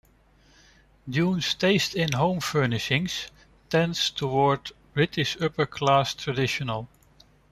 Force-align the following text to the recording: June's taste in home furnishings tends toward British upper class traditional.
June's 1.07 1.53
taste 1.53 1.93
in 1.93 2.13
home 2.13 2.39
furnishings 2.39 3.27
tends 3.69 4.09
toward 4.09 4.71
British 4.95 5.39
upper 5.39 5.67
class 5.67 6.15
traditional. 6.15 6.87